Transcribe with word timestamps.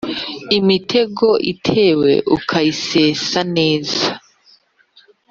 imitego 0.59 1.27
itewe 1.51 2.11
ukayisesa 2.35 3.39
neza. 3.55 4.07